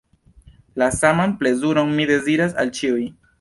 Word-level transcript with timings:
La 0.73 0.89
saman 0.89 1.37
plezuron 1.41 1.93
mi 2.01 2.07
deziras 2.13 2.57
al 2.65 2.73
ĉiuj. 2.81 3.05